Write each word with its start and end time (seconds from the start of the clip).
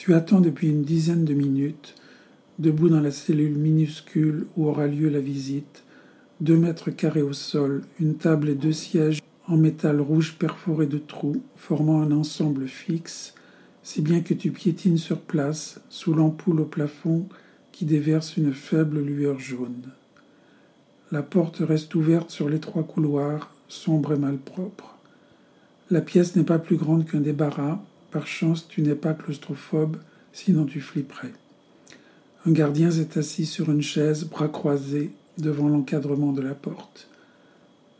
Tu 0.00 0.14
attends 0.14 0.40
depuis 0.40 0.70
une 0.70 0.82
dizaine 0.82 1.26
de 1.26 1.34
minutes, 1.34 1.94
debout 2.58 2.88
dans 2.88 3.02
la 3.02 3.10
cellule 3.10 3.58
minuscule 3.58 4.46
où 4.56 4.66
aura 4.66 4.86
lieu 4.86 5.10
la 5.10 5.20
visite, 5.20 5.84
deux 6.40 6.56
mètres 6.56 6.90
carrés 6.90 7.20
au 7.20 7.34
sol, 7.34 7.82
une 8.00 8.14
table 8.14 8.48
et 8.48 8.54
deux 8.54 8.72
sièges 8.72 9.20
en 9.46 9.58
métal 9.58 10.00
rouge 10.00 10.36
perforé 10.38 10.86
de 10.86 10.96
trous, 10.96 11.42
formant 11.54 12.00
un 12.00 12.12
ensemble 12.12 12.66
fixe, 12.66 13.34
si 13.82 14.00
bien 14.00 14.22
que 14.22 14.32
tu 14.32 14.52
piétines 14.52 14.96
sur 14.96 15.20
place, 15.20 15.82
sous 15.90 16.14
l'ampoule 16.14 16.62
au 16.62 16.64
plafond 16.64 17.28
qui 17.70 17.84
déverse 17.84 18.38
une 18.38 18.54
faible 18.54 19.02
lueur 19.02 19.38
jaune. 19.38 19.82
La 21.12 21.22
porte 21.22 21.58
reste 21.58 21.94
ouverte 21.94 22.30
sur 22.30 22.48
l'étroit 22.48 22.84
couloir, 22.84 23.54
sombre 23.68 24.14
et 24.14 24.18
malpropre. 24.18 24.96
La 25.90 26.00
pièce 26.00 26.36
n'est 26.36 26.44
pas 26.44 26.58
plus 26.58 26.76
grande 26.76 27.04
qu'un 27.04 27.20
débarras, 27.20 27.82
par 28.10 28.26
chance 28.26 28.68
tu 28.68 28.82
n'es 28.82 28.94
pas 28.94 29.14
claustrophobe, 29.14 29.96
sinon 30.32 30.64
tu 30.64 30.80
flipperais. 30.80 31.32
Un 32.46 32.52
gardien 32.52 32.90
est 32.90 33.16
assis 33.16 33.46
sur 33.46 33.70
une 33.70 33.82
chaise, 33.82 34.24
bras 34.24 34.48
croisés, 34.48 35.10
devant 35.38 35.68
l'encadrement 35.68 36.32
de 36.32 36.42
la 36.42 36.54
porte. 36.54 37.08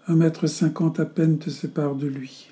Un 0.09 0.17
mètre 0.17 0.47
cinquante 0.47 0.99
à 0.99 1.05
peine 1.05 1.39
te 1.39 1.51
sépare 1.51 1.95
de 1.95 2.07
lui. 2.07 2.51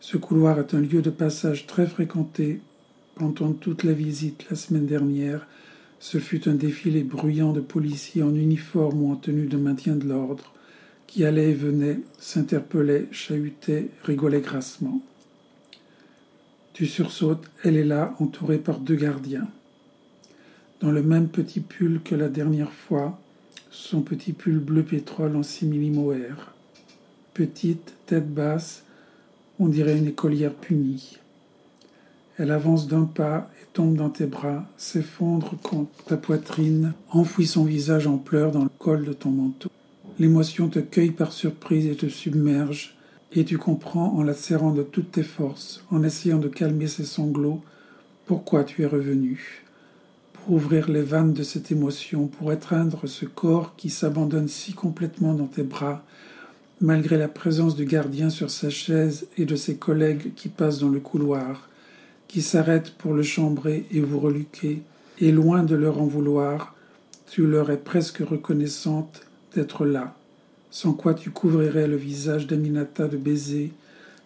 Ce 0.00 0.16
couloir 0.16 0.58
est 0.58 0.74
un 0.74 0.80
lieu 0.80 1.02
de 1.02 1.10
passage 1.10 1.66
très 1.66 1.86
fréquenté. 1.86 2.60
Pendant 3.14 3.52
toute 3.52 3.82
la 3.82 3.92
visite 3.92 4.46
la 4.50 4.56
semaine 4.56 4.86
dernière, 4.86 5.46
ce 5.98 6.18
fut 6.18 6.48
un 6.48 6.54
défilé 6.54 7.02
bruyant 7.02 7.52
de 7.52 7.60
policiers 7.60 8.22
en 8.22 8.34
uniforme 8.34 9.02
ou 9.02 9.10
en 9.10 9.16
tenue 9.16 9.46
de 9.46 9.56
maintien 9.56 9.96
de 9.96 10.06
l'ordre, 10.06 10.52
qui 11.06 11.24
allaient 11.24 11.50
et 11.50 11.54
venaient, 11.54 12.00
s'interpellaient, 12.18 13.08
chahutaient, 13.10 13.88
rigolaient 14.04 14.42
grassement. 14.42 15.00
Tu 16.76 16.84
sursautes, 16.84 17.48
elle 17.64 17.78
est 17.78 17.86
là, 17.86 18.14
entourée 18.20 18.58
par 18.58 18.80
deux 18.80 18.96
gardiens. 18.96 19.48
Dans 20.82 20.90
le 20.90 21.02
même 21.02 21.28
petit 21.28 21.60
pull 21.60 22.02
que 22.04 22.14
la 22.14 22.28
dernière 22.28 22.70
fois, 22.70 23.18
son 23.70 24.02
petit 24.02 24.34
pull 24.34 24.58
bleu 24.58 24.82
pétrole 24.82 25.36
en 25.36 25.42
simili 25.42 25.90
mohair. 25.90 26.54
Petite, 27.32 27.94
tête 28.04 28.30
basse, 28.30 28.84
on 29.58 29.68
dirait 29.68 29.96
une 29.96 30.08
écolière 30.08 30.52
punie. 30.52 31.16
Elle 32.36 32.50
avance 32.50 32.88
d'un 32.88 33.04
pas 33.04 33.50
et 33.62 33.66
tombe 33.72 33.96
dans 33.96 34.10
tes 34.10 34.26
bras, 34.26 34.66
s'effondre 34.76 35.56
contre 35.62 36.04
ta 36.04 36.18
poitrine, 36.18 36.92
enfouit 37.08 37.46
son 37.46 37.64
visage 37.64 38.06
en 38.06 38.18
pleurs 38.18 38.50
dans 38.50 38.64
le 38.64 38.70
col 38.78 39.06
de 39.06 39.14
ton 39.14 39.30
manteau. 39.30 39.70
L'émotion 40.18 40.68
te 40.68 40.80
cueille 40.80 41.12
par 41.12 41.32
surprise 41.32 41.86
et 41.86 41.96
te 41.96 42.10
submerge, 42.10 42.95
et 43.32 43.44
tu 43.44 43.58
comprends 43.58 44.14
en 44.16 44.22
la 44.22 44.34
serrant 44.34 44.72
de 44.72 44.82
toutes 44.82 45.12
tes 45.12 45.22
forces, 45.22 45.84
en 45.90 46.02
essayant 46.02 46.38
de 46.38 46.48
calmer 46.48 46.86
ses 46.86 47.04
sanglots, 47.04 47.60
pourquoi 48.26 48.64
tu 48.64 48.82
es 48.82 48.86
revenu. 48.86 49.62
Ouvrir 50.48 50.88
les 50.88 51.02
vannes 51.02 51.32
de 51.32 51.42
cette 51.42 51.72
émotion, 51.72 52.28
pour 52.28 52.52
étreindre 52.52 53.06
ce 53.06 53.24
corps 53.24 53.74
qui 53.76 53.90
s'abandonne 53.90 54.48
si 54.48 54.74
complètement 54.74 55.34
dans 55.34 55.48
tes 55.48 55.64
bras, 55.64 56.04
malgré 56.80 57.18
la 57.18 57.28
présence 57.28 57.74
du 57.74 57.84
gardien 57.84 58.30
sur 58.30 58.50
sa 58.50 58.70
chaise 58.70 59.26
et 59.38 59.44
de 59.44 59.56
ses 59.56 59.76
collègues 59.76 60.34
qui 60.34 60.48
passent 60.48 60.78
dans 60.78 60.88
le 60.88 61.00
couloir, 61.00 61.68
qui 62.28 62.42
s'arrêtent 62.42 62.92
pour 62.92 63.14
le 63.14 63.22
chambrer 63.22 63.86
et 63.90 64.00
vous 64.00 64.20
reluquer, 64.20 64.82
et 65.18 65.32
loin 65.32 65.62
de 65.62 65.74
leur 65.74 66.00
en 66.00 66.06
vouloir, 66.06 66.74
tu 67.26 67.46
leur 67.46 67.70
es 67.70 67.78
presque 67.78 68.18
reconnaissante 68.18 69.22
d'être 69.54 69.86
là, 69.86 70.15
sans 70.76 70.92
quoi 70.92 71.14
tu 71.14 71.30
couvrirais 71.30 71.86
le 71.86 71.96
visage 71.96 72.46
d'Aminata 72.46 73.08
de 73.08 73.16
baisers, 73.16 73.70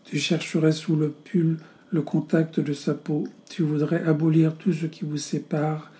tu 0.02 0.18
chercherais 0.18 0.72
sous 0.72 0.96
le 0.96 1.10
pull 1.10 1.58
le 1.92 2.02
contact 2.02 2.58
de 2.58 2.72
sa 2.72 2.92
peau, 2.92 3.28
tu 3.48 3.62
voudrais 3.62 4.02
abolir 4.02 4.56
tout 4.56 4.72
ce 4.72 4.86
qui 4.86 5.04
vous 5.04 5.16
sépare, 5.16 5.92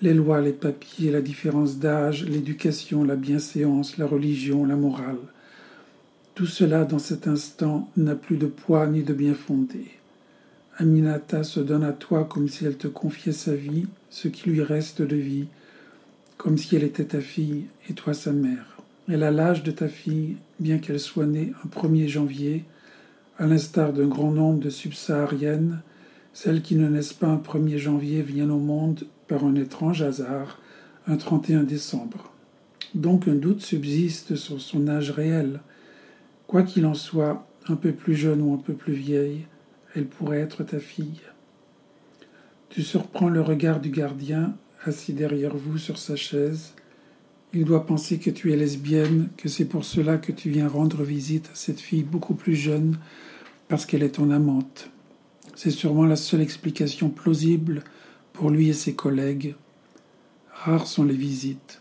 les 0.00 0.14
lois, 0.14 0.40
les 0.40 0.54
papiers, 0.54 1.10
la 1.10 1.20
différence 1.20 1.76
d'âge, 1.76 2.24
l'éducation, 2.24 3.04
la 3.04 3.16
bienséance, 3.16 3.98
la 3.98 4.06
religion, 4.06 4.64
la 4.64 4.76
morale. 4.76 5.18
Tout 6.34 6.46
cela 6.46 6.86
dans 6.86 6.98
cet 6.98 7.28
instant 7.28 7.90
n'a 7.98 8.14
plus 8.14 8.38
de 8.38 8.46
poids 8.46 8.86
ni 8.86 9.02
de 9.02 9.12
bien 9.12 9.34
fondé. 9.34 9.88
Aminata 10.78 11.44
se 11.44 11.60
donne 11.60 11.84
à 11.84 11.92
toi 11.92 12.24
comme 12.24 12.48
si 12.48 12.64
elle 12.64 12.78
te 12.78 12.88
confiait 12.88 13.32
sa 13.32 13.54
vie, 13.54 13.84
ce 14.08 14.28
qui 14.28 14.48
lui 14.48 14.62
reste 14.62 15.02
de 15.02 15.16
vie, 15.16 15.48
comme 16.38 16.56
si 16.56 16.76
elle 16.76 16.84
était 16.84 17.04
ta 17.04 17.20
fille 17.20 17.66
et 17.90 17.92
toi 17.92 18.14
sa 18.14 18.32
mère. 18.32 18.77
Elle 19.08 19.22
a 19.22 19.30
l'âge 19.30 19.62
de 19.62 19.70
ta 19.70 19.88
fille, 19.88 20.36
bien 20.60 20.78
qu'elle 20.78 21.00
soit 21.00 21.26
née 21.26 21.52
un 21.64 21.68
1er 21.68 22.08
janvier, 22.08 22.64
à 23.38 23.46
l'instar 23.46 23.92
d'un 23.92 24.08
grand 24.08 24.30
nombre 24.30 24.60
de 24.60 24.70
subsahariennes, 24.70 25.82
celles 26.32 26.62
qui 26.62 26.76
ne 26.76 26.88
naissent 26.88 27.14
pas 27.14 27.28
un 27.28 27.38
1er 27.38 27.78
janvier 27.78 28.22
viennent 28.22 28.50
au 28.50 28.58
monde 28.58 29.04
par 29.26 29.44
un 29.44 29.54
étrange 29.54 30.02
hasard 30.02 30.58
un 31.08 31.16
31 31.16 31.62
décembre. 31.62 32.32
Donc 32.94 33.28
un 33.28 33.34
doute 33.34 33.62
subsiste 33.62 34.36
sur 34.36 34.60
son 34.60 34.88
âge 34.88 35.10
réel. 35.10 35.60
Quoi 36.46 36.62
qu'il 36.62 36.84
en 36.84 36.94
soit, 36.94 37.46
un 37.66 37.76
peu 37.76 37.92
plus 37.92 38.14
jeune 38.14 38.42
ou 38.42 38.54
un 38.54 38.58
peu 38.58 38.74
plus 38.74 38.92
vieille, 38.92 39.46
elle 39.94 40.06
pourrait 40.06 40.40
être 40.40 40.64
ta 40.64 40.78
fille. 40.78 41.20
Tu 42.68 42.82
surprends 42.82 43.30
le 43.30 43.40
regard 43.40 43.80
du 43.80 43.90
gardien, 43.90 44.54
assis 44.84 45.14
derrière 45.14 45.56
vous 45.56 45.78
sur 45.78 45.98
sa 45.98 46.14
chaise. 46.14 46.74
Il 47.54 47.64
doit 47.64 47.86
penser 47.86 48.18
que 48.18 48.30
tu 48.30 48.52
es 48.52 48.56
lesbienne, 48.56 49.30
que 49.36 49.48
c'est 49.48 49.64
pour 49.64 49.84
cela 49.84 50.18
que 50.18 50.32
tu 50.32 50.50
viens 50.50 50.68
rendre 50.68 51.02
visite 51.02 51.46
à 51.52 51.54
cette 51.54 51.80
fille 51.80 52.02
beaucoup 52.02 52.34
plus 52.34 52.54
jeune, 52.54 52.98
parce 53.68 53.86
qu'elle 53.86 54.02
est 54.02 54.16
ton 54.16 54.30
amante. 54.30 54.90
C'est 55.54 55.70
sûrement 55.70 56.04
la 56.04 56.16
seule 56.16 56.42
explication 56.42 57.08
plausible 57.08 57.84
pour 58.32 58.50
lui 58.50 58.68
et 58.68 58.74
ses 58.74 58.94
collègues, 58.94 59.56
rares 60.52 60.86
sont 60.86 61.04
les 61.04 61.16
visites. 61.16 61.80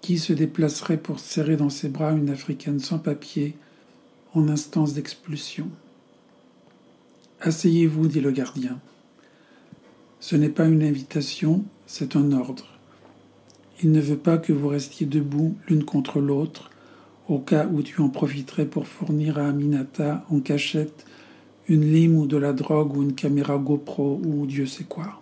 Qui 0.00 0.18
se 0.18 0.32
déplacerait 0.32 0.98
pour 0.98 1.18
serrer 1.18 1.56
dans 1.56 1.70
ses 1.70 1.88
bras 1.88 2.12
une 2.12 2.30
Africaine 2.30 2.80
sans 2.80 2.98
papier 2.98 3.56
en 4.32 4.48
instance 4.48 4.94
d'expulsion? 4.94 5.68
Asseyez-vous, 7.40 8.08
dit 8.08 8.20
le 8.20 8.30
gardien. 8.30 8.80
Ce 10.20 10.36
n'est 10.36 10.48
pas 10.48 10.66
une 10.66 10.82
invitation, 10.82 11.64
c'est 11.86 12.16
un 12.16 12.32
ordre. 12.32 12.73
Il 13.82 13.90
ne 13.90 14.00
veut 14.00 14.16
pas 14.16 14.38
que 14.38 14.52
vous 14.52 14.68
restiez 14.68 15.06
debout 15.06 15.56
l'une 15.68 15.84
contre 15.84 16.20
l'autre, 16.20 16.70
au 17.28 17.38
cas 17.38 17.66
où 17.66 17.82
tu 17.82 18.00
en 18.00 18.08
profiterais 18.08 18.66
pour 18.66 18.86
fournir 18.86 19.38
à 19.38 19.48
Aminata 19.48 20.24
en 20.30 20.40
cachette 20.40 21.06
une 21.68 21.90
lime 21.92 22.16
ou 22.16 22.26
de 22.26 22.36
la 22.36 22.52
drogue 22.52 22.96
ou 22.96 23.02
une 23.02 23.14
caméra 23.14 23.56
GoPro 23.56 24.20
ou 24.24 24.46
Dieu 24.46 24.66
sait 24.66 24.84
quoi. 24.84 25.20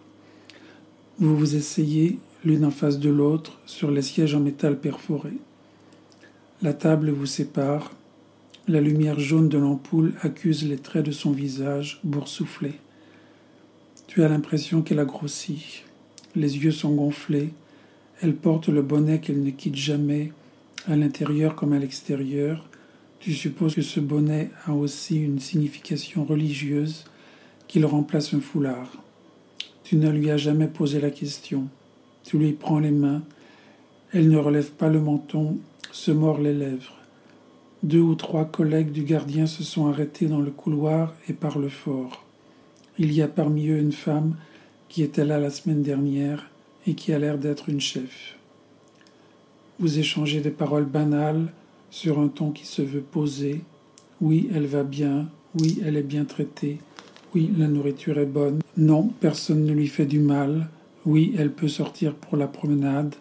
Vous 1.19 1.37
vous 1.37 1.55
asseyez 1.57 2.19
l'une 2.45 2.65
en 2.65 2.71
face 2.71 2.99
de 2.99 3.11
l'autre 3.11 3.59
sur 3.67 3.91
les 3.91 4.03
sièges 4.03 4.35
en 4.35 4.41
métal 4.41 4.79
perforé. 4.81 5.33
La 6.63 6.73
table 6.73 7.11
vous 7.11 7.27
sépare. 7.27 7.93
La 8.69 8.81
lumière 8.81 9.19
jaune 9.19 9.49
de 9.49 9.59
l'ampoule 9.59 10.15
accuse 10.23 10.69
les 10.69 10.79
traits 10.79 11.05
de 11.05 11.11
son 11.11 11.33
visage 11.33 12.01
boursouflé. 12.05 12.73
Tu 14.07 14.23
as 14.23 14.29
l'impression 14.29 14.83
qu'elle 14.83 15.01
a 15.01 15.05
grossi. 15.05 15.83
Les 16.35 16.57
yeux 16.59 16.71
sont 16.71 16.95
gonflés. 16.95 17.53
Elle 18.23 18.37
porte 18.37 18.69
le 18.69 18.83
bonnet 18.83 19.19
qu'elle 19.19 19.43
ne 19.43 19.51
quitte 19.51 19.75
jamais, 19.75 20.33
à 20.87 20.95
l'intérieur 20.95 21.57
comme 21.57 21.73
à 21.73 21.81
l'extérieur. 21.81 22.69
Tu 23.19 23.33
supposes 23.33 23.75
que 23.75 23.83
ce 23.83 23.99
bonnet 23.99 24.53
a 24.65 24.73
aussi 24.75 25.21
une 25.21 25.41
signification 25.41 26.25
religieuse, 26.25 27.05
qu'il 27.67 27.85
remplace 27.85 28.33
un 28.33 28.41
foulard. 28.41 29.03
Tu 29.83 29.97
ne 29.97 30.09
lui 30.09 30.31
as 30.31 30.37
jamais 30.37 30.69
posé 30.69 31.01
la 31.01 31.11
question. 31.11 31.67
Tu 32.23 32.39
lui 32.39 32.53
prends 32.53 32.79
les 32.79 32.93
mains. 32.93 33.23
Elle 34.13 34.29
ne 34.29 34.39
relève 34.39 34.71
pas 34.71 34.89
le 34.89 35.01
menton, 35.01 35.59
se 35.91 36.13
mord 36.13 36.39
les 36.39 36.55
lèvres. 36.55 36.95
Deux 37.83 37.99
ou 37.99 38.15
trois 38.15 38.45
collègues 38.45 38.93
du 38.93 39.03
gardien 39.03 39.47
se 39.47 39.65
sont 39.65 39.89
arrêtés 39.89 40.27
dans 40.27 40.41
le 40.41 40.53
couloir 40.53 41.13
et 41.29 41.33
parlent 41.33 41.71
fort. 41.71 42.25
Il 43.01 43.13
y 43.13 43.21
a 43.21 43.27
parmi 43.27 43.67
eux 43.67 43.79
une 43.79 43.91
femme 43.91 44.37
qui 44.89 45.03
était 45.03 45.25
là 45.25 45.41
la 45.41 45.51
semaine 45.51 45.83
dernière 45.83 46.52
et 46.87 46.95
qui 46.95 47.13
a 47.13 47.19
l'air 47.19 47.39
d'être 47.39 47.69
une 47.69 47.81
chef. 47.81 48.37
Vous 49.79 49.99
échangez 49.99 50.41
des 50.41 50.51
paroles 50.51 50.87
banales 50.87 51.53
sur 51.91 52.19
un 52.19 52.29
ton 52.29 52.51
qui 52.51 52.67
se 52.67 52.83
veut 52.83 53.03
posé. 53.03 53.63
Oui, 54.21 54.49
elle 54.55 54.67
va 54.67 54.83
bien. 54.83 55.29
Oui, 55.59 55.81
elle 55.85 55.97
est 55.97 56.03
bien 56.03 56.25
traitée. 56.25 56.79
Oui, 57.35 57.51
la 57.57 57.67
nourriture 57.67 58.19
est 58.19 58.27
bonne. 58.27 58.61
Non, 58.77 59.11
personne 59.21 59.65
ne 59.65 59.73
lui 59.73 59.89
fait 59.89 60.07
du 60.07 60.21
mal. 60.21 60.69
Oui, 61.05 61.35
elle 61.39 61.53
peut 61.53 61.69
sortir 61.69 62.15
pour 62.15 62.37
la 62.37 62.47
promenade. 62.47 63.15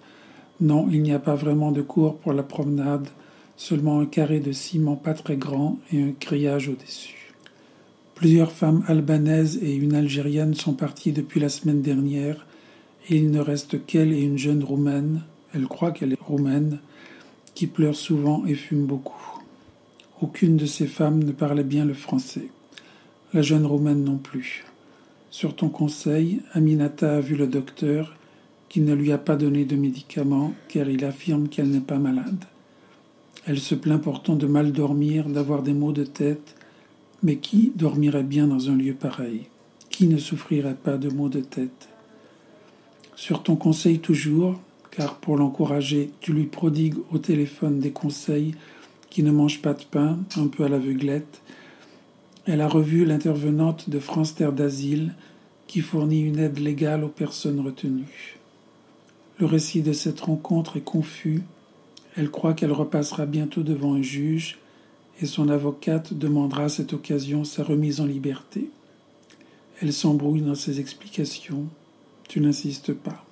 Non, 0.59 0.87
il 0.91 1.01
n'y 1.01 1.13
a 1.13 1.19
pas 1.19 1.35
vraiment 1.35 1.71
de 1.71 1.81
cours 1.81 2.17
pour 2.17 2.33
la 2.33 2.43
promenade, 2.43 3.07
seulement 3.57 3.99
un 3.99 4.05
carré 4.05 4.39
de 4.39 4.51
ciment 4.51 4.95
pas 4.95 5.15
très 5.15 5.35
grand 5.35 5.79
et 5.91 6.01
un 6.01 6.13
grillage 6.19 6.69
au-dessus. 6.69 7.33
Plusieurs 8.13 8.51
femmes 8.51 8.83
albanaises 8.87 9.57
et 9.63 9.73
une 9.73 9.95
algérienne 9.95 10.53
sont 10.53 10.73
parties 10.73 11.11
depuis 11.11 11.39
la 11.39 11.49
semaine 11.49 11.81
dernière, 11.81 12.45
il 13.09 13.31
ne 13.31 13.39
reste 13.39 13.85
qu'elle 13.85 14.13
et 14.13 14.21
une 14.21 14.37
jeune 14.37 14.63
roumaine, 14.63 15.23
elle 15.53 15.67
croit 15.67 15.91
qu'elle 15.91 16.13
est 16.13 16.21
roumaine, 16.21 16.79
qui 17.55 17.67
pleure 17.67 17.95
souvent 17.95 18.45
et 18.45 18.55
fume 18.55 18.85
beaucoup. 18.85 19.41
Aucune 20.21 20.57
de 20.57 20.65
ces 20.65 20.87
femmes 20.87 21.23
ne 21.23 21.31
parlait 21.31 21.63
bien 21.63 21.83
le 21.83 21.93
français 21.93 22.49
la 23.33 23.41
jeune 23.41 23.65
Roumaine 23.65 24.03
non 24.03 24.17
plus. 24.17 24.65
Sur 25.29 25.55
ton 25.55 25.69
conseil, 25.69 26.41
Aminata 26.53 27.15
a 27.15 27.21
vu 27.21 27.35
le 27.35 27.47
docteur 27.47 28.17
qui 28.67 28.81
ne 28.81 28.93
lui 28.93 29.11
a 29.11 29.17
pas 29.17 29.35
donné 29.35 29.63
de 29.63 29.75
médicaments 29.75 30.53
car 30.67 30.89
il 30.89 31.05
affirme 31.05 31.47
qu'elle 31.47 31.69
n'est 31.69 31.79
pas 31.79 31.97
malade. 31.97 32.43
Elle 33.45 33.59
se 33.59 33.75
plaint 33.75 34.01
pourtant 34.01 34.35
de 34.35 34.47
mal 34.47 34.71
dormir, 34.71 35.29
d'avoir 35.29 35.63
des 35.63 35.73
maux 35.73 35.93
de 35.93 36.03
tête, 36.03 36.55
mais 37.23 37.37
qui 37.37 37.71
dormirait 37.75 38.23
bien 38.23 38.47
dans 38.47 38.69
un 38.69 38.75
lieu 38.75 38.93
pareil? 38.93 39.47
Qui 39.89 40.07
ne 40.07 40.17
souffrirait 40.17 40.75
pas 40.75 40.97
de 40.97 41.09
maux 41.09 41.29
de 41.29 41.41
tête? 41.41 41.90
Sur 43.21 43.43
ton 43.43 43.55
conseil 43.55 43.99
toujours, 43.99 44.59
car 44.89 45.17
pour 45.17 45.37
l'encourager, 45.37 46.09
tu 46.21 46.33
lui 46.33 46.47
prodigues 46.47 46.97
au 47.11 47.19
téléphone 47.19 47.77
des 47.77 47.91
conseils 47.91 48.55
qui 49.11 49.21
ne 49.21 49.29
mangent 49.29 49.61
pas 49.61 49.75
de 49.75 49.83
pain, 49.83 50.17
un 50.37 50.47
peu 50.47 50.63
à 50.63 50.69
l'aveuglette, 50.69 51.43
elle 52.47 52.61
a 52.61 52.67
revu 52.67 53.05
l'intervenante 53.05 53.91
de 53.91 53.99
France 53.99 54.33
Terre 54.33 54.53
d'Asile 54.53 55.13
qui 55.67 55.81
fournit 55.81 56.21
une 56.21 56.39
aide 56.39 56.57
légale 56.57 57.03
aux 57.03 57.09
personnes 57.09 57.59
retenues. 57.59 58.39
Le 59.37 59.45
récit 59.45 59.83
de 59.83 59.93
cette 59.93 60.21
rencontre 60.21 60.77
est 60.77 60.81
confus. 60.83 61.43
Elle 62.15 62.31
croit 62.31 62.55
qu'elle 62.55 62.73
repassera 62.73 63.27
bientôt 63.27 63.61
devant 63.61 63.93
un 63.93 64.01
juge 64.01 64.57
et 65.21 65.27
son 65.27 65.47
avocate 65.49 66.15
demandera 66.15 66.63
à 66.63 66.69
cette 66.69 66.93
occasion 66.93 67.43
sa 67.43 67.63
remise 67.63 68.01
en 68.01 68.05
liberté. 68.05 68.71
Elle 69.79 69.93
s'embrouille 69.93 70.41
dans 70.41 70.55
ses 70.55 70.79
explications. 70.79 71.67
Tu 72.31 72.39
n'insistes 72.39 72.93
pas. 72.93 73.25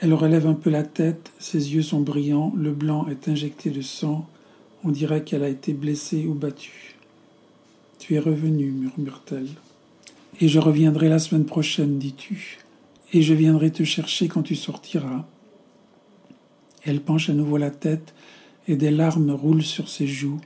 Elle 0.00 0.14
relève 0.14 0.48
un 0.48 0.54
peu 0.54 0.68
la 0.68 0.82
tête, 0.82 1.30
ses 1.38 1.74
yeux 1.74 1.82
sont 1.82 2.00
brillants, 2.00 2.52
le 2.56 2.72
blanc 2.72 3.06
est 3.06 3.28
injecté 3.28 3.70
de 3.70 3.82
sang, 3.82 4.28
on 4.82 4.90
dirait 4.90 5.22
qu'elle 5.22 5.44
a 5.44 5.48
été 5.48 5.72
blessée 5.72 6.26
ou 6.26 6.34
battue. 6.34 6.96
Tu 8.00 8.16
es 8.16 8.18
revenu, 8.18 8.72
murmure-t-elle. 8.72 9.46
Et 10.40 10.48
je 10.48 10.58
reviendrai 10.58 11.08
la 11.08 11.20
semaine 11.20 11.44
prochaine, 11.44 12.00
dis-tu, 12.00 12.58
et 13.12 13.22
je 13.22 13.32
viendrai 13.32 13.70
te 13.70 13.84
chercher 13.84 14.26
quand 14.26 14.42
tu 14.42 14.56
sortiras. 14.56 15.24
Elle 16.82 17.00
penche 17.00 17.30
à 17.30 17.32
nouveau 17.32 17.58
la 17.58 17.70
tête, 17.70 18.12
et 18.66 18.74
des 18.74 18.90
larmes 18.90 19.30
roulent 19.30 19.62
sur 19.62 19.88
ses 19.88 20.08
joues. 20.08 20.40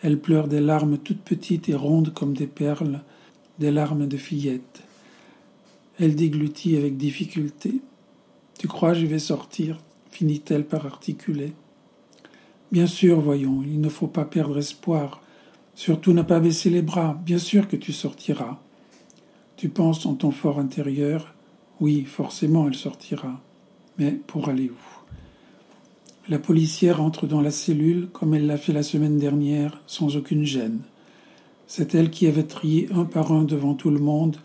Elle 0.00 0.20
pleure 0.20 0.46
des 0.46 0.60
larmes 0.60 0.98
toutes 0.98 1.22
petites 1.22 1.68
et 1.68 1.74
rondes 1.74 2.14
comme 2.14 2.34
des 2.34 2.46
perles, 2.46 3.00
des 3.58 3.72
larmes 3.72 4.06
de 4.06 4.16
fillette. 4.16 4.84
Elle 5.98 6.14
déglutit 6.14 6.76
avec 6.76 6.96
difficulté. 6.96 7.80
Tu 8.58 8.68
crois 8.68 8.94
je 8.94 9.06
vais 9.06 9.18
sortir? 9.18 9.78
finit-elle 10.10 10.64
par 10.64 10.86
articuler. 10.86 11.52
Bien 12.72 12.86
sûr, 12.86 13.20
voyons, 13.20 13.62
il 13.62 13.80
ne 13.80 13.88
faut 13.88 14.06
pas 14.06 14.24
perdre 14.24 14.58
espoir. 14.58 15.20
Surtout 15.74 16.14
ne 16.14 16.22
pas 16.22 16.40
baisser 16.40 16.70
les 16.70 16.80
bras, 16.80 17.20
bien 17.24 17.38
sûr 17.38 17.68
que 17.68 17.76
tu 17.76 17.92
sortiras. 17.92 18.58
Tu 19.56 19.68
penses 19.68 20.06
en 20.06 20.14
ton 20.14 20.30
fort 20.30 20.58
intérieur, 20.58 21.34
oui, 21.80 22.04
forcément 22.04 22.66
elle 22.66 22.74
sortira. 22.74 23.42
Mais 23.98 24.12
pour 24.12 24.48
aller 24.48 24.70
où? 24.70 24.96
La 26.28 26.38
policière 26.38 27.02
entre 27.02 27.26
dans 27.26 27.40
la 27.40 27.50
cellule 27.50 28.08
comme 28.12 28.34
elle 28.34 28.46
l'a 28.46 28.58
fait 28.58 28.72
la 28.72 28.82
semaine 28.82 29.18
dernière, 29.18 29.80
sans 29.86 30.16
aucune 30.16 30.44
gêne. 30.44 30.80
C'est 31.66 31.94
elle 31.94 32.10
qui 32.10 32.26
avait 32.26 32.44
trié 32.44 32.88
un 32.92 33.04
par 33.04 33.32
un 33.32 33.44
devant 33.44 33.74
tout 33.74 33.90
le 33.90 33.98
monde 33.98 34.36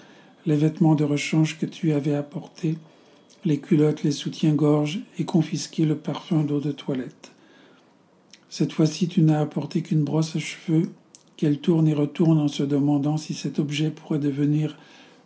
les 0.46 0.56
vêtements 0.56 0.96
de 0.96 1.04
rechange 1.04 1.58
que 1.60 1.66
tu 1.66 1.94
avais 1.94 2.16
apportés, 2.16 2.78
les 3.46 3.60
culottes, 3.60 4.04
les 4.04 4.12
soutiens-gorge 4.12 5.00
et 5.18 5.26
confisqué 5.26 5.86
le 5.86 5.96
parfum 5.96 6.44
d'eau 6.44 6.60
de 6.60 6.72
toilette. 6.72 7.32
Cette 8.50 8.74
fois-ci, 8.74 9.08
tu 9.08 9.22
n'as 9.22 9.40
apporté 9.40 9.82
qu'une 9.82 10.04
brosse 10.04 10.36
à 10.36 10.40
cheveux 10.40 10.90
qu'elle 11.38 11.60
tourne 11.60 11.88
et 11.88 11.94
retourne 11.94 12.40
en 12.40 12.48
se 12.48 12.64
demandant 12.64 13.18
si 13.18 13.34
cet 13.34 13.60
objet 13.60 13.90
pourrait 13.90 14.20
devenir 14.20 14.78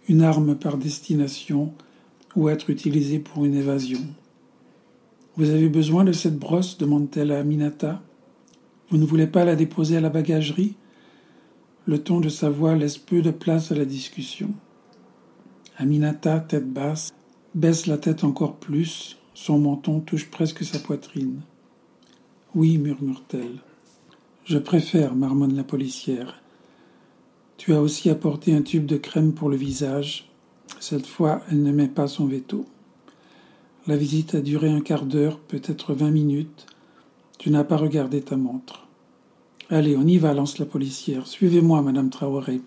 une 0.08 0.22
arme 0.22 0.56
par 0.56 0.78
destination 0.78 1.74
ou 2.36 2.50
être 2.50 2.70
utilisé 2.70 3.20
pour 3.20 3.46
une 3.46 3.56
évasion. 3.56 4.00
Vous 5.38 5.50
avez 5.50 5.68
besoin 5.68 6.06
de 6.06 6.14
cette 6.14 6.38
brosse 6.38 6.78
demande-t-elle 6.78 7.32
à 7.32 7.40
Aminata. 7.40 8.02
Vous 8.90 8.98
ne 8.98 9.06
voulez 9.06 9.28
pas 9.28 9.44
la 9.44 9.56
déposer 9.56 9.98
à 9.98 10.02
la 10.02 10.10
bagagerie? 10.10 10.76
Le 11.86 12.02
ton 12.02 12.20
de 12.20 12.30
sa 12.30 12.50
voix 12.50 12.76
laisse 12.76 12.98
peu 12.98 13.22
de 13.22 13.32
place 13.32 13.72
à 13.72 13.76
la 13.76 13.86
discussion. 13.86 14.54
Aminata, 15.78 16.40
tête 16.40 16.72
basse, 16.72 17.14
baisse 17.54 17.86
la 17.86 17.98
tête 17.98 18.24
encore 18.24 18.56
plus, 18.56 19.18
son 19.34 19.60
menton 19.60 20.00
touche 20.00 20.32
presque 20.32 20.64
sa 20.64 20.80
poitrine. 20.80 21.42
Oui, 22.54 22.78
murmure-t-elle. 22.78 23.60
Je 24.46 24.58
préfère, 24.58 25.16
marmonne 25.16 25.56
la 25.56 25.66
policière. 25.66 26.42
Tu 27.58 27.74
as 27.74 27.82
aussi 27.82 28.10
apporté 28.10 28.54
un 28.54 28.62
tube 28.62 28.86
de 28.86 28.96
crème 28.96 29.34
pour 29.34 29.50
le 29.50 29.58
visage. 29.58 30.30
Cette 30.80 31.08
fois, 31.08 31.42
elle 31.52 31.64
ne 31.64 31.72
met 31.74 31.90
pas 31.90 32.08
son 32.08 32.26
veto. 32.26 32.66
La 33.86 33.98
visite 33.98 34.36
a 34.36 34.42
duré 34.42 34.70
un 34.70 34.82
quart 34.82 35.06
d'heure, 35.06 35.40
peut-être 35.40 35.94
vingt 35.94 36.12
minutes. 36.12 36.68
Tu 37.38 37.50
n'as 37.50 37.66
pas 37.66 37.78
regardé 37.78 38.22
ta 38.22 38.38
montre. 38.38 38.88
Allez, 39.70 39.98
on 39.98 40.08
y 40.08 40.18
va, 40.18 40.34
lance 40.34 40.58
la 40.58 40.66
policière. 40.66 41.28
Suivez-moi, 41.28 41.82
madame 41.82 42.10
Traoré. 42.10 42.62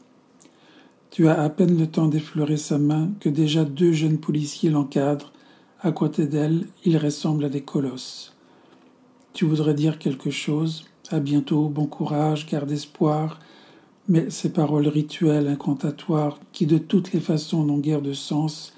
Tu 1.11 1.29
as 1.29 1.41
à 1.41 1.49
peine 1.49 1.79
le 1.79 1.87
temps 1.87 2.09
d'effleurer 2.09 2.57
sa 2.57 2.79
main 2.79 3.11
que 3.21 3.29
déjà 3.29 3.65
deux 3.65 3.93
jeunes 3.93 4.19
policiers 4.19 4.71
l'encadrent. 4.71 5.33
À 5.81 5.93
côté 5.93 6.27
d'elle, 6.27 6.67
ils 6.85 6.99
ressemblent 6.99 7.45
à 7.45 7.49
des 7.49 7.63
colosses. 7.63 8.37
Tu 9.33 9.45
voudrais 9.45 9.75
dire 9.75 9.99
quelque 9.99 10.31
chose? 10.31 10.85
À 11.11 11.21
bientôt, 11.21 11.69
bon 11.69 11.87
courage, 11.87 12.47
garde 12.47 12.71
espoir. 12.71 13.41
Mais 14.09 14.31
ces 14.31 14.53
paroles 14.53 14.89
rituelles, 14.89 15.49
incantatoires, 15.49 16.39
qui 16.53 16.67
de 16.67 16.79
toutes 16.79 17.13
les 17.13 17.21
façons 17.21 17.65
n'ont 17.65 17.79
guère 17.79 18.03
de 18.03 18.13
sens 18.13 18.75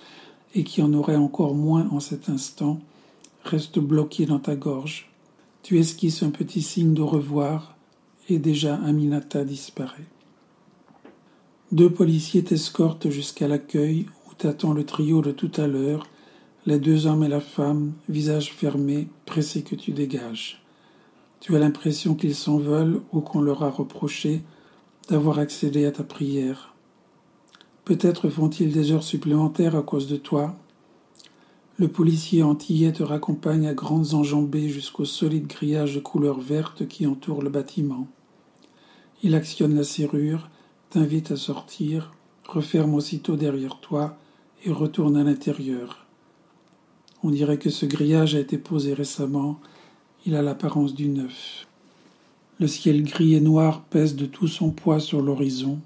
et 0.55 0.65
qui 0.65 0.83
en 0.83 0.93
auraient 0.93 1.17
encore 1.17 1.55
moins 1.55 1.88
en 1.91 2.00
cet 2.00 2.29
instant, 2.29 2.81
restent 3.44 3.79
bloquées 3.79 4.26
dans 4.26 4.41
ta 4.41 4.56
gorge. 4.56 5.11
Tu 5.62 5.79
esquisses 5.79 6.23
un 6.23 6.31
petit 6.31 6.62
signe 6.62 6.94
de 6.94 7.03
revoir 7.03 7.76
et 8.29 8.38
déjà 8.38 8.76
Aminata 8.76 9.44
disparaît. 9.44 10.06
Deux 11.72 11.90
policiers 11.90 12.43
t'escortent 12.43 13.11
jusqu'à 13.11 13.46
l'accueil 13.46 14.06
où 14.28 14.34
t'attend 14.34 14.72
le 14.72 14.84
trio 14.84 15.22
de 15.22 15.31
tout 15.31 15.52
à 15.56 15.69
l'heure, 15.69 16.05
les 16.67 16.81
deux 16.81 17.06
hommes 17.06 17.22
et 17.22 17.28
la 17.28 17.40
femme, 17.40 17.93
visage 18.08 18.52
fermé, 18.52 19.08
pressés 19.25 19.62
que 19.62 19.76
tu 19.76 19.93
dégages. 19.93 20.64
Tu 21.38 21.55
as 21.55 21.61
l'impression 21.61 22.17
qu'ils 22.17 22.34
s'en 22.34 22.58
veulent 22.58 23.00
ou 23.12 23.20
qu'on 23.20 23.40
leur 23.40 23.62
a 23.62 23.70
reproché 23.70 24.43
d'avoir 25.08 25.38
accédé 25.38 25.87
à 25.87 25.93
ta 25.93 26.02
prière. 26.02 26.75
Peut-être 27.84 28.31
font-ils 28.31 28.73
des 28.73 28.90
heures 28.90 29.05
supplémentaires 29.05 29.76
à 29.76 29.82
cause 29.82 30.08
de 30.08 30.16
toi. 30.16 30.56
Le 31.76 31.87
policier 31.87 32.42
antillais 32.42 32.92
te 32.92 33.04
raccompagne 33.04 33.68
à 33.68 33.75
grandes 33.75 34.14
enjambées 34.14 34.68
jusqu'au 34.68 35.04
solide 35.04 35.47
grillage 35.47 35.95
de 35.95 36.00
couleur 36.00 36.40
verte 36.40 36.88
qui 36.88 37.06
entoure 37.06 37.42
le 37.42 37.49
bâtiment. 37.49 38.09
Il 39.23 39.37
actionne 39.37 39.76
la 39.76 39.85
serrure, 39.85 40.50
t'invite 40.90 41.30
à 41.30 41.37
sortir, 41.37 42.12
referme 42.47 42.94
aussitôt 42.94 43.37
derrière 43.37 43.80
toi 43.80 44.16
et 44.64 44.73
retourne 44.73 45.16
à 45.16 45.25
l'intérieur. 45.25 46.06
On 47.23 47.30
dirait 47.30 47.59
que 47.59 47.70
ce 47.70 47.87
grillage 47.87 48.35
a 48.35 48.40
été 48.40 48.59
posé 48.59 48.92
récemment 48.94 49.61
il 50.26 50.35
a 50.35 50.42
l'apparence 50.42 50.94
du 50.94 51.09
neuf. 51.09 51.66
Le 52.59 52.66
ciel 52.66 53.02
gris 53.04 53.35
et 53.35 53.40
noir 53.40 53.82
pèse 53.85 54.16
de 54.16 54.26
tout 54.26 54.49
son 54.49 54.70
poids 54.70 55.00
sur 55.00 55.23
l'horizon. 55.23 55.78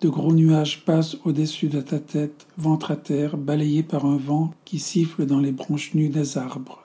De 0.00 0.08
gros 0.08 0.32
nuages 0.32 0.84
passent 0.84 1.16
au-dessus 1.24 1.68
de 1.68 1.80
ta 1.80 2.00
tête, 2.00 2.48
ventre 2.58 2.90
à 2.90 2.96
terre, 2.96 3.36
balayés 3.36 3.84
par 3.84 4.04
un 4.04 4.16
vent 4.16 4.52
qui 4.64 4.80
siffle 4.80 5.26
dans 5.26 5.38
les 5.38 5.52
branches 5.52 5.94
nues 5.94 6.08
des 6.08 6.38
arbres. 6.38 6.84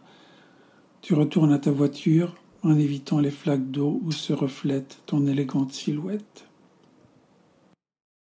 Tu 1.02 1.16
retournes 1.16 1.52
à 1.52 1.58
ta 1.58 1.72
voiture 1.72 2.36
en 2.62 2.78
évitant 2.78 3.20
les 3.20 3.32
flaques 3.32 3.72
d'eau 3.72 4.00
où 4.04 4.12
se 4.12 4.34
reflète 4.34 5.00
ton 5.08 5.26
élégante 5.26 5.74
silhouette. 5.74 6.46